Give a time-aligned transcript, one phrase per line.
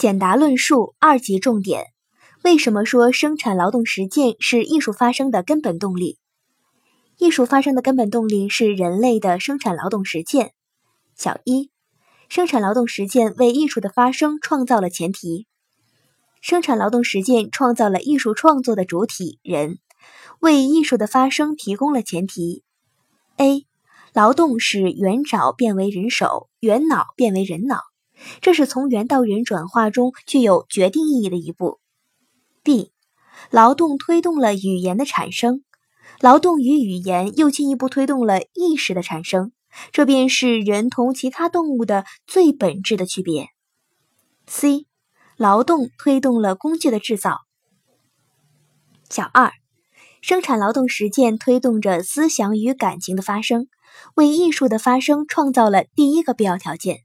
[0.00, 1.88] 简答论述二级重点：
[2.42, 6.18] 为什么说生产劳动实践是艺术发生的根本动力？
[7.18, 10.54] 艺术发生的根本动力是人类的生产劳动实践。
[11.14, 11.70] 小一，
[12.30, 15.46] 生产劳动实践为艺术的发生创造了前提。
[16.40, 19.80] 生产劳动实践创造了艺术创作的主体人，
[20.38, 22.64] 为艺术的发生提供了前提。
[23.36, 23.66] A，
[24.14, 27.89] 劳动使元爪变为人手，元脑变为人脑。
[28.40, 31.80] 这是从猿到人转化中具有决定意义的一步。
[32.62, 32.92] B，
[33.50, 35.62] 劳动推动了语言的产生，
[36.20, 39.52] 劳动与语言又进一步推动了意识的产生，
[39.92, 43.48] 这便是人同其他动物的最本质的区别。
[44.46, 44.86] C，
[45.36, 47.38] 劳动推动了工具的制造。
[49.08, 49.52] 小二，
[50.20, 53.68] 生产劳动实践推动着思想与感情的发生，
[54.14, 56.98] 为艺术的发生创造了第一个必要条件。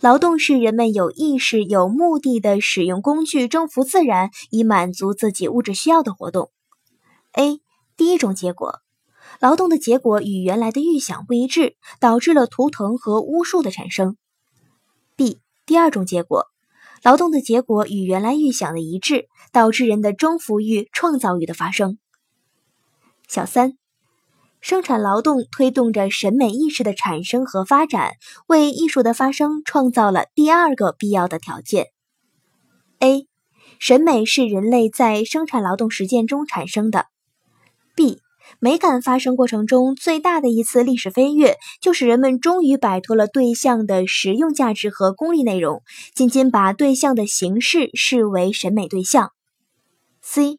[0.00, 6.52] 劳动是人们有意识、有目的的使用工具征服自然，以满足自己物质需要的活动。
[7.32, 7.60] A.
[7.96, 8.78] 第一种结果，
[9.40, 14.16] 劳动的结果与原来的预想不一致，导致了图腾和巫术的产生。
[15.16, 15.40] B.
[15.66, 16.46] 第二种结果，
[17.02, 21.98] 劳动的结果与原来预想的一致，导致人的征服欲、创造欲的发生。
[23.26, 23.76] 小三。
[24.60, 28.12] 生产劳动推动着审美意识的产生和发展，
[28.46, 31.86] 为艺术的发生创造了第二个必要的条件。
[32.98, 33.26] A.
[33.78, 37.06] 审美是人类在生产劳动实践中产生的。
[37.94, 38.20] B.
[38.60, 45.82] 美感发生过程中最大的一次历史飞跃，就是人们终于摆脱了对象的实用价值和功利内容，
[46.14, 49.30] 仅仅把对象的形式视为审美对象。
[50.22, 50.58] C.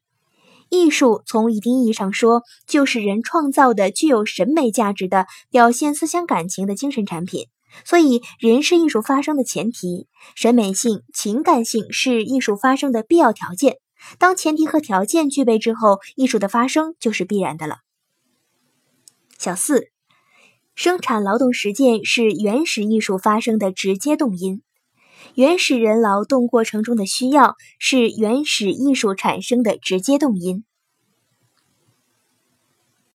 [0.69, 7.47] 艺术从一定意义上说，就是人创造的具有审美价值的表现思想感情的精神产品。
[7.85, 13.77] 所以，人是艺术发生的前提，审美性、情感性是艺术发生的必要条件。
[14.17, 17.77] 当前提和条件具备之后，艺术的发生就是必然的了。
[19.37, 19.89] 小四，
[20.73, 24.63] 生产劳动实践是原始艺术发生的直接动因。
[25.35, 30.68] 原始人劳动过程中的需要是原始艺术产生的直接动因。